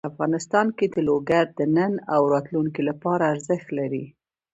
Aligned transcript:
افغانستان 0.09 0.67
کې 0.77 0.87
لوگر 1.07 1.45
د 1.57 1.59
نن 1.75 1.93
او 2.13 2.21
راتلونکي 2.33 2.81
لپاره 2.89 3.23
ارزښت 3.33 3.67
لري. 3.79 4.05